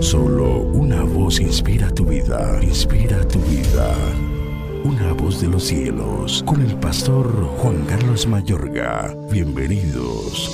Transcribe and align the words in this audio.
Solo 0.00 0.60
una 0.60 1.02
voz 1.02 1.40
inspira 1.40 1.90
tu 1.90 2.04
vida, 2.04 2.58
inspira 2.62 3.26
tu 3.26 3.38
vida. 3.40 3.94
Una 4.84 5.12
voz 5.12 5.40
de 5.40 5.48
los 5.48 5.64
cielos, 5.64 6.42
con 6.46 6.60
el 6.60 6.74
pastor 6.76 7.28
Juan 7.58 7.84
Carlos 7.86 8.26
Mayorga. 8.26 9.16
Bienvenidos. 9.30 10.50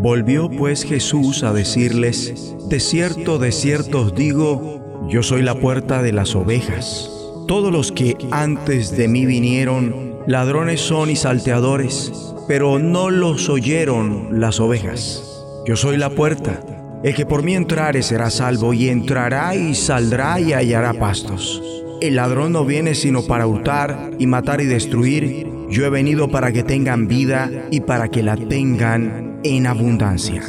Volvió 0.00 0.48
pues 0.48 0.84
Jesús 0.84 1.42
a 1.42 1.52
decirles, 1.52 2.54
De 2.68 2.80
cierto, 2.80 3.38
de 3.38 3.52
cierto 3.52 4.02
os 4.02 4.14
digo, 4.14 5.06
yo 5.08 5.22
soy 5.22 5.42
la 5.42 5.54
puerta 5.60 6.02
de 6.02 6.12
las 6.12 6.36
ovejas. 6.36 7.10
Todos 7.46 7.72
los 7.72 7.92
que 7.92 8.16
antes 8.30 8.96
de 8.96 9.08
mí 9.08 9.26
vinieron, 9.26 10.20
ladrones 10.26 10.80
son 10.80 11.10
y 11.10 11.16
salteadores, 11.16 12.12
pero 12.46 12.78
no 12.78 13.10
los 13.10 13.48
oyeron 13.48 14.40
las 14.40 14.60
ovejas. 14.60 15.37
Yo 15.68 15.76
soy 15.76 15.98
la 15.98 16.08
puerta. 16.08 16.62
El 17.04 17.14
que 17.14 17.26
por 17.26 17.42
mí 17.42 17.54
entrare 17.54 18.02
será 18.02 18.30
salvo 18.30 18.72
y 18.72 18.88
entrará 18.88 19.54
y 19.54 19.74
saldrá 19.74 20.40
y 20.40 20.54
hallará 20.54 20.94
pastos. 20.94 21.62
El 22.00 22.16
ladrón 22.16 22.52
no 22.52 22.64
viene 22.64 22.94
sino 22.94 23.20
para 23.20 23.46
hurtar 23.46 24.12
y 24.18 24.26
matar 24.26 24.62
y 24.62 24.64
destruir. 24.64 25.46
Yo 25.68 25.84
he 25.84 25.90
venido 25.90 26.30
para 26.30 26.52
que 26.52 26.62
tengan 26.62 27.06
vida 27.06 27.50
y 27.70 27.80
para 27.80 28.08
que 28.08 28.22
la 28.22 28.38
tengan 28.38 29.40
en 29.44 29.66
abundancia. 29.66 30.42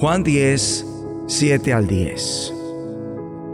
Juan 0.00 0.24
10, 0.24 0.84
7 1.28 1.72
al 1.72 1.86
10. 1.86 2.54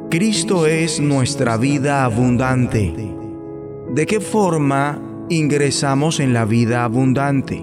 Cristo 0.08 0.66
es 0.66 0.98
nuestra 0.98 1.58
vida 1.58 2.04
abundante. 2.04 2.94
¿De 3.94 4.06
qué 4.06 4.18
forma 4.18 5.26
ingresamos 5.28 6.20
en 6.20 6.32
la 6.32 6.46
vida 6.46 6.84
abundante? 6.84 7.62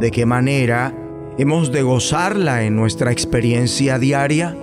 ¿De 0.00 0.10
qué 0.10 0.26
manera 0.26 1.07
hemos 1.38 1.70
de 1.70 1.82
gozarla 1.82 2.64
en 2.64 2.74
nuestra 2.74 3.12
experiencia 3.12 3.98
diaria? 3.98 4.56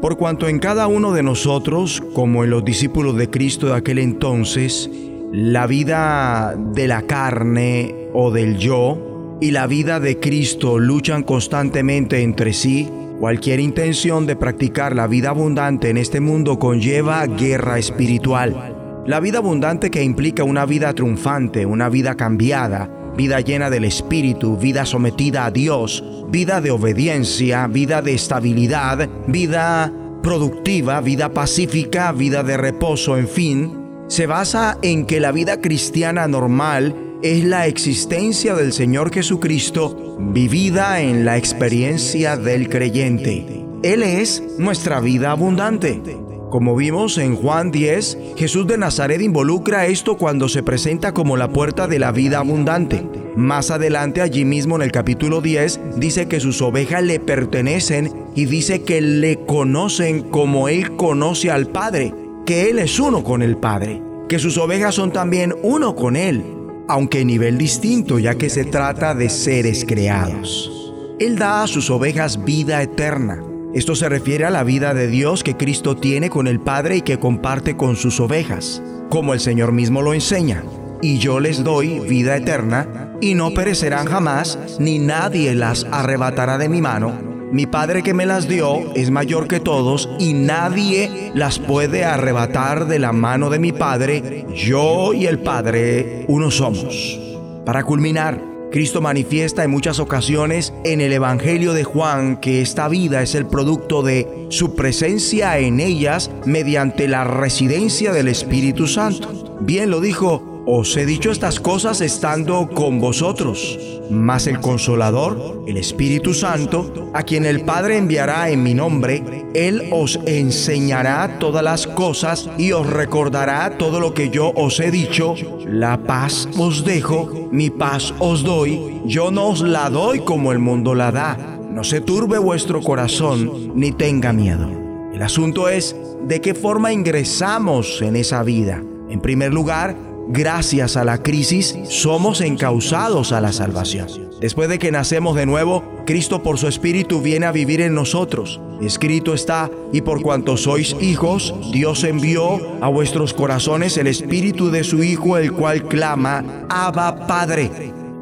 Por 0.00 0.16
cuanto 0.16 0.48
en 0.48 0.58
cada 0.58 0.86
uno 0.86 1.12
de 1.12 1.22
nosotros, 1.22 2.02
como 2.14 2.42
en 2.42 2.50
los 2.50 2.64
discípulos 2.64 3.16
de 3.16 3.30
Cristo 3.30 3.68
de 3.68 3.76
aquel 3.76 3.98
entonces, 3.98 4.90
la 5.30 5.66
vida 5.66 6.56
de 6.56 6.88
la 6.88 7.02
carne 7.02 8.08
o 8.14 8.30
del 8.30 8.56
yo 8.56 9.38
y 9.40 9.50
la 9.50 9.66
vida 9.66 10.00
de 10.00 10.18
Cristo 10.18 10.78
luchan 10.78 11.22
constantemente 11.22 12.22
entre 12.22 12.54
sí, 12.54 12.90
cualquier 13.20 13.60
intención 13.60 14.26
de 14.26 14.34
practicar 14.34 14.96
la 14.96 15.06
vida 15.06 15.28
abundante 15.30 15.90
en 15.90 15.98
este 15.98 16.20
mundo 16.20 16.58
conlleva 16.58 17.26
guerra 17.26 17.78
espiritual. 17.78 19.04
La 19.06 19.20
vida 19.20 19.38
abundante 19.38 19.90
que 19.90 20.02
implica 20.02 20.44
una 20.44 20.64
vida 20.64 20.94
triunfante, 20.94 21.66
una 21.66 21.88
vida 21.88 22.16
cambiada, 22.16 22.90
vida 23.16 23.40
llena 23.40 23.70
del 23.70 23.84
Espíritu, 23.84 24.56
vida 24.56 24.86
sometida 24.86 25.46
a 25.46 25.50
Dios, 25.50 26.04
vida 26.28 26.60
de 26.60 26.70
obediencia, 26.70 27.66
vida 27.66 28.02
de 28.02 28.14
estabilidad, 28.14 29.08
vida 29.26 29.92
productiva, 30.22 31.00
vida 31.00 31.32
pacífica, 31.32 32.12
vida 32.12 32.42
de 32.42 32.56
reposo, 32.56 33.16
en 33.16 33.28
fin, 33.28 33.82
se 34.08 34.26
basa 34.26 34.78
en 34.82 35.06
que 35.06 35.20
la 35.20 35.32
vida 35.32 35.60
cristiana 35.60 36.28
normal 36.28 36.94
es 37.22 37.44
la 37.44 37.66
existencia 37.66 38.54
del 38.54 38.72
Señor 38.72 39.12
Jesucristo 39.12 40.16
vivida 40.18 41.00
en 41.00 41.24
la 41.24 41.36
experiencia 41.38 42.36
del 42.36 42.68
creyente. 42.68 43.64
Él 43.82 44.02
es 44.02 44.42
nuestra 44.58 45.00
vida 45.00 45.30
abundante. 45.30 46.21
Como 46.52 46.76
vimos 46.76 47.16
en 47.16 47.34
Juan 47.34 47.70
10, 47.70 48.18
Jesús 48.36 48.66
de 48.66 48.76
Nazaret 48.76 49.22
involucra 49.22 49.86
esto 49.86 50.18
cuando 50.18 50.50
se 50.50 50.62
presenta 50.62 51.14
como 51.14 51.38
la 51.38 51.48
puerta 51.48 51.86
de 51.86 51.98
la 51.98 52.12
vida 52.12 52.40
abundante. 52.40 53.08
Más 53.36 53.70
adelante, 53.70 54.20
allí 54.20 54.44
mismo 54.44 54.76
en 54.76 54.82
el 54.82 54.92
capítulo 54.92 55.40
10, 55.40 55.80
dice 55.96 56.28
que 56.28 56.40
sus 56.40 56.60
ovejas 56.60 57.04
le 57.04 57.20
pertenecen 57.20 58.12
y 58.34 58.44
dice 58.44 58.82
que 58.82 59.00
le 59.00 59.46
conocen 59.46 60.24
como 60.28 60.68
Él 60.68 60.94
conoce 60.96 61.50
al 61.50 61.68
Padre, 61.68 62.12
que 62.44 62.68
Él 62.68 62.80
es 62.80 63.00
uno 63.00 63.24
con 63.24 63.40
el 63.40 63.56
Padre, 63.56 64.02
que 64.28 64.38
sus 64.38 64.58
ovejas 64.58 64.94
son 64.94 65.10
también 65.10 65.54
uno 65.62 65.96
con 65.96 66.16
Él, 66.16 66.44
aunque 66.86 67.24
nivel 67.24 67.56
distinto 67.56 68.18
ya 68.18 68.34
que 68.34 68.50
se 68.50 68.66
trata 68.66 69.14
de 69.14 69.30
seres 69.30 69.86
creados. 69.88 70.70
Él 71.18 71.38
da 71.38 71.62
a 71.62 71.66
sus 71.66 71.88
ovejas 71.88 72.44
vida 72.44 72.82
eterna 72.82 73.42
esto 73.74 73.94
se 73.94 74.08
refiere 74.10 74.44
a 74.44 74.50
la 74.50 74.64
vida 74.64 74.92
de 74.92 75.06
Dios 75.06 75.42
que 75.42 75.56
Cristo 75.56 75.96
tiene 75.96 76.28
con 76.28 76.46
el 76.46 76.60
Padre 76.60 76.96
y 76.96 77.00
que 77.00 77.18
comparte 77.18 77.74
con 77.74 77.96
sus 77.96 78.20
ovejas, 78.20 78.82
como 79.08 79.32
el 79.32 79.40
Señor 79.40 79.72
mismo 79.72 80.02
lo 80.02 80.12
enseña. 80.12 80.62
Y 81.00 81.18
yo 81.18 81.40
les 81.40 81.64
doy 81.64 82.00
vida 82.00 82.36
eterna, 82.36 83.16
y 83.22 83.34
no 83.34 83.54
perecerán 83.54 84.06
jamás, 84.06 84.58
ni 84.78 84.98
nadie 84.98 85.54
las 85.54 85.86
arrebatará 85.90 86.58
de 86.58 86.68
mi 86.68 86.82
mano. 86.82 87.18
Mi 87.50 87.64
Padre 87.64 88.02
que 88.02 88.12
me 88.12 88.26
las 88.26 88.46
dio 88.46 88.92
es 88.94 89.10
mayor 89.10 89.48
que 89.48 89.58
todos, 89.58 90.10
y 90.18 90.34
nadie 90.34 91.32
las 91.34 91.58
puede 91.58 92.04
arrebatar 92.04 92.86
de 92.86 92.98
la 92.98 93.12
mano 93.12 93.48
de 93.48 93.58
mi 93.58 93.72
Padre. 93.72 94.46
Yo 94.54 95.14
y 95.14 95.24
el 95.24 95.38
Padre 95.38 96.26
uno 96.28 96.50
somos. 96.50 97.18
Para 97.64 97.84
culminar, 97.84 98.51
Cristo 98.72 99.02
manifiesta 99.02 99.62
en 99.62 99.70
muchas 99.70 100.00
ocasiones 100.00 100.72
en 100.84 101.00
el 101.00 101.12
Evangelio 101.12 101.74
de 101.74 101.84
Juan 101.84 102.38
que 102.38 102.62
esta 102.62 102.88
vida 102.88 103.22
es 103.22 103.34
el 103.34 103.46
producto 103.46 104.02
de 104.02 104.46
su 104.48 104.74
presencia 104.74 105.58
en 105.58 105.78
ellas 105.78 106.30
mediante 106.46 107.06
la 107.06 107.22
residencia 107.22 108.12
del 108.12 108.28
Espíritu 108.28 108.86
Santo. 108.88 109.58
Bien 109.60 109.90
lo 109.90 110.00
dijo 110.00 110.51
os 110.66 110.96
he 110.96 111.06
dicho 111.06 111.30
estas 111.30 111.58
cosas 111.58 112.00
estando 112.00 112.68
con 112.68 113.00
vosotros, 113.00 113.78
mas 114.10 114.46
el 114.46 114.60
consolador, 114.60 115.64
el 115.66 115.76
Espíritu 115.76 116.34
Santo, 116.34 117.10
a 117.14 117.24
quien 117.24 117.44
el 117.44 117.64
Padre 117.64 117.96
enviará 117.96 118.50
en 118.50 118.62
mi 118.62 118.74
nombre, 118.74 119.46
Él 119.54 119.88
os 119.90 120.20
enseñará 120.26 121.38
todas 121.38 121.64
las 121.64 121.86
cosas 121.86 122.48
y 122.58 122.72
os 122.72 122.86
recordará 122.88 123.76
todo 123.76 123.98
lo 123.98 124.14
que 124.14 124.30
yo 124.30 124.52
os 124.54 124.78
he 124.80 124.90
dicho. 124.90 125.34
La 125.66 126.04
paz 126.04 126.48
os 126.58 126.84
dejo, 126.84 127.48
mi 127.50 127.70
paz 127.70 128.14
os 128.18 128.44
doy, 128.44 129.00
yo 129.04 129.30
no 129.30 129.48
os 129.48 129.62
la 129.62 129.90
doy 129.90 130.20
como 130.20 130.52
el 130.52 130.58
mundo 130.58 130.94
la 130.94 131.10
da. 131.10 131.58
No 131.70 131.84
se 131.84 132.00
turbe 132.00 132.38
vuestro 132.38 132.82
corazón 132.82 133.72
ni 133.74 133.92
tenga 133.92 134.32
miedo. 134.32 134.68
El 135.12 135.22
asunto 135.22 135.68
es 135.68 135.96
de 136.22 136.40
qué 136.40 136.54
forma 136.54 136.92
ingresamos 136.92 138.00
en 138.02 138.16
esa 138.16 138.42
vida. 138.42 138.82
En 139.08 139.20
primer 139.20 139.52
lugar, 139.52 140.11
gracias 140.32 140.96
a 140.96 141.04
la 141.04 141.18
crisis, 141.18 141.76
somos 141.88 142.40
encausados 142.40 143.32
a 143.32 143.40
la 143.40 143.52
salvación. 143.52 144.08
Después 144.40 144.68
de 144.68 144.78
que 144.78 144.90
nacemos 144.90 145.36
de 145.36 145.46
nuevo, 145.46 145.84
Cristo 146.04 146.42
por 146.42 146.58
su 146.58 146.66
Espíritu 146.66 147.20
viene 147.20 147.46
a 147.46 147.52
vivir 147.52 147.80
en 147.80 147.94
nosotros. 147.94 148.60
Escrito 148.80 149.34
está, 149.34 149.70
y 149.92 150.00
por 150.00 150.20
cuanto 150.22 150.56
sois 150.56 150.96
hijos, 151.00 151.54
Dios 151.70 152.02
envió 152.02 152.60
a 152.80 152.88
vuestros 152.88 153.34
corazones 153.34 153.96
el 153.98 154.08
Espíritu 154.08 154.70
de 154.70 154.82
su 154.82 155.04
Hijo, 155.04 155.36
el 155.36 155.52
cual 155.52 155.86
clama, 155.86 156.66
Abba 156.68 157.26
Padre. 157.28 157.70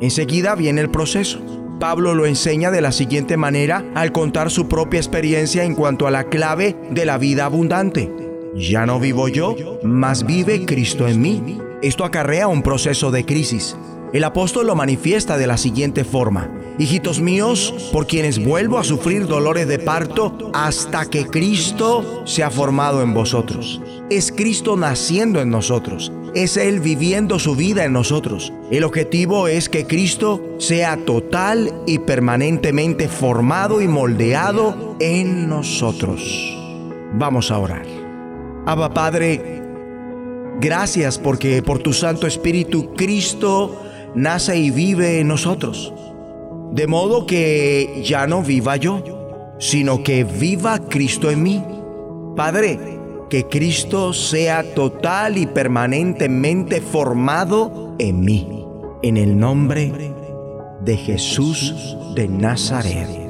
Enseguida 0.02 0.54
viene 0.54 0.82
el 0.82 0.90
proceso. 0.90 1.40
Pablo 1.78 2.14
lo 2.14 2.26
enseña 2.26 2.70
de 2.70 2.82
la 2.82 2.92
siguiente 2.92 3.38
manera 3.38 3.82
al 3.94 4.12
contar 4.12 4.50
su 4.50 4.68
propia 4.68 5.00
experiencia 5.00 5.64
en 5.64 5.74
cuanto 5.74 6.06
a 6.06 6.10
la 6.10 6.24
clave 6.24 6.76
de 6.90 7.06
la 7.06 7.16
vida 7.16 7.46
abundante. 7.46 8.12
Ya 8.54 8.84
no 8.84 9.00
vivo 9.00 9.28
yo, 9.28 9.54
mas 9.82 10.26
vive 10.26 10.66
Cristo 10.66 11.08
en 11.08 11.22
mí. 11.22 11.58
Esto 11.82 12.04
acarrea 12.04 12.46
un 12.46 12.62
proceso 12.62 13.10
de 13.10 13.24
crisis. 13.24 13.74
El 14.12 14.24
apóstol 14.24 14.66
lo 14.66 14.74
manifiesta 14.74 15.38
de 15.38 15.46
la 15.46 15.56
siguiente 15.56 16.04
forma. 16.04 16.50
Hijitos 16.78 17.20
míos, 17.20 17.90
por 17.92 18.06
quienes 18.06 18.44
vuelvo 18.44 18.78
a 18.78 18.84
sufrir 18.84 19.26
dolores 19.26 19.66
de 19.66 19.78
parto 19.78 20.50
hasta 20.52 21.06
que 21.06 21.26
Cristo 21.26 22.22
se 22.26 22.42
ha 22.42 22.50
formado 22.50 23.02
en 23.02 23.14
vosotros. 23.14 23.80
Es 24.10 24.30
Cristo 24.30 24.76
naciendo 24.76 25.40
en 25.40 25.48
nosotros. 25.48 26.12
Es 26.34 26.58
Él 26.58 26.80
viviendo 26.80 27.38
su 27.38 27.56
vida 27.56 27.84
en 27.84 27.94
nosotros. 27.94 28.52
El 28.70 28.84
objetivo 28.84 29.48
es 29.48 29.68
que 29.68 29.86
Cristo 29.86 30.56
sea 30.58 30.98
total 30.98 31.72
y 31.86 32.00
permanentemente 32.00 33.08
formado 33.08 33.80
y 33.80 33.88
moldeado 33.88 34.96
en 35.00 35.48
nosotros. 35.48 36.58
Vamos 37.14 37.50
a 37.50 37.58
orar. 37.58 37.86
Abba 38.66 38.92
Padre, 38.92 39.59
Gracias 40.60 41.18
porque 41.18 41.62
por 41.62 41.78
tu 41.78 41.92
Santo 41.92 42.26
Espíritu 42.26 42.94
Cristo 42.94 43.82
nace 44.14 44.56
y 44.58 44.70
vive 44.70 45.20
en 45.20 45.28
nosotros. 45.28 45.92
De 46.72 46.86
modo 46.86 47.26
que 47.26 48.02
ya 48.04 48.26
no 48.26 48.42
viva 48.42 48.76
yo, 48.76 49.02
sino 49.58 50.02
que 50.02 50.24
viva 50.24 50.78
Cristo 50.78 51.30
en 51.30 51.42
mí. 51.42 51.64
Padre, 52.36 52.78
que 53.28 53.46
Cristo 53.46 54.12
sea 54.12 54.74
total 54.74 55.38
y 55.38 55.46
permanentemente 55.46 56.80
formado 56.80 57.94
en 57.98 58.20
mí. 58.20 58.66
En 59.02 59.16
el 59.16 59.38
nombre 59.38 59.92
de 60.82 60.96
Jesús 60.96 61.96
de 62.14 62.28
Nazaret. 62.28 63.29